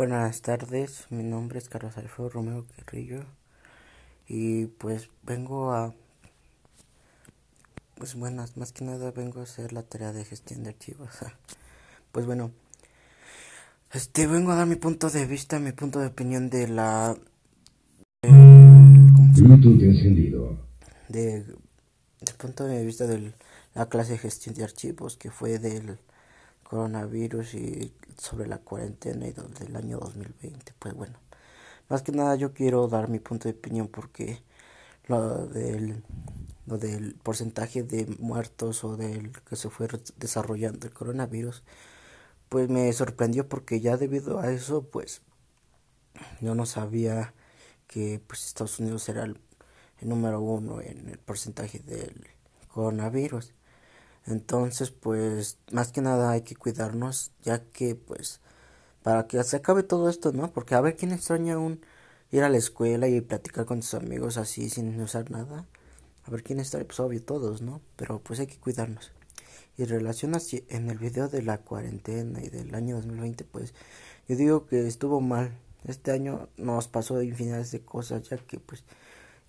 [0.00, 3.22] buenas tardes, mi nombre es Carlos Alfredo Romero Guerrillo
[4.26, 5.92] y pues vengo a,
[7.96, 11.10] pues buenas, más que nada vengo a hacer la tarea de gestión de archivos.
[12.12, 12.50] Pues bueno,
[13.92, 17.14] este vengo a dar mi punto de vista, mi punto de opinión de la...
[18.22, 20.56] Bluetooth encendido.
[21.10, 23.34] De, del punto de vista de
[23.74, 25.98] la clase de gestión de archivos que fue del
[26.70, 30.72] coronavirus y sobre la cuarentena y del año 2020.
[30.78, 31.18] Pues bueno,
[31.88, 34.40] más que nada yo quiero dar mi punto de opinión porque
[35.08, 36.04] lo del,
[37.24, 41.64] porcentaje de muertos o del que se fue desarrollando el coronavirus,
[42.48, 45.22] pues me sorprendió porque ya debido a eso, pues
[46.40, 47.34] yo no sabía
[47.88, 49.40] que pues Estados Unidos era el
[50.02, 52.28] número uno en el porcentaje del
[52.68, 53.54] coronavirus.
[54.30, 58.40] Entonces, pues, más que nada hay que cuidarnos, ya que, pues,
[59.02, 60.52] para que se acabe todo esto, ¿no?
[60.52, 61.80] Porque a ver quién extraña un
[62.30, 65.66] ir a la escuela y platicar con sus amigos así sin usar nada.
[66.24, 67.80] A ver quién está, pues obvio todos, ¿no?
[67.96, 69.12] Pero pues hay que cuidarnos.
[69.76, 73.74] Y relacionas en el video de la cuarentena y del año 2020, pues
[74.28, 75.56] yo digo que estuvo mal.
[75.86, 78.84] Este año nos pasó infinidad de cosas, ya que pues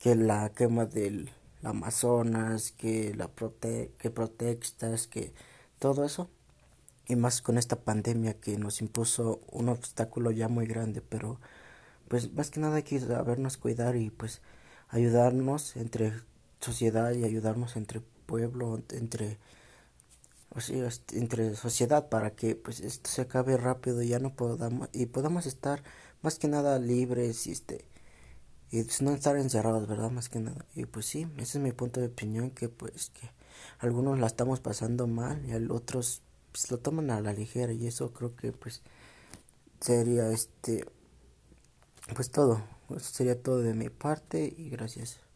[0.00, 1.30] que la quema del
[1.62, 5.32] Amazonas, que la prote que protestas, que
[5.78, 6.28] todo eso.
[7.06, 11.40] Y más con esta pandemia que nos impuso un obstáculo ya muy grande, pero
[12.08, 14.40] pues más que nada hay que sabernos cuidar y pues
[14.88, 16.12] ayudarnos entre
[16.60, 19.38] sociedad y ayudarnos entre pueblo, entre
[20.50, 24.88] o sea, entre sociedad para que pues esto se acabe rápido y ya no podamos
[24.92, 25.82] y podamos estar
[26.22, 27.84] más que nada libres y este
[28.70, 30.10] y pues, no estar encerrados, ¿verdad?
[30.10, 30.64] Más que nada.
[30.74, 33.30] Y pues sí, ese es mi punto de opinión, que pues que
[33.78, 38.12] algunos la estamos pasando mal y otros pues lo toman a la ligera y eso
[38.12, 38.82] creo que pues
[39.80, 40.84] sería este
[42.14, 42.62] pues todo.
[42.90, 45.27] Eso sería todo de mi parte y gracias.